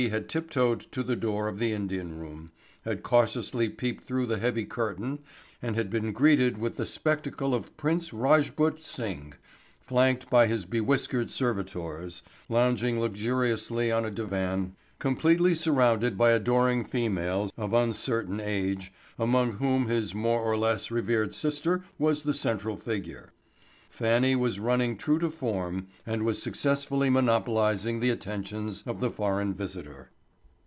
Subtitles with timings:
[0.09, 2.51] had tip toed to the door of the Indian room,
[2.85, 5.19] had cautiously peeped through the heavy curtain
[5.61, 9.33] and had been greeted with the spectacle of Prince Rajput Singh,
[9.79, 16.83] flanked by his be whiskered servitors, lounging luxuriously on a divan completely surrounded by adoring
[16.83, 22.75] females of uncertain age among whom his more or less revered sister was the central
[22.75, 23.33] figure.
[23.93, 29.53] Fannie was running true to form and was successfully monopolizing the attentions of the foreign
[29.53, 30.09] visitor.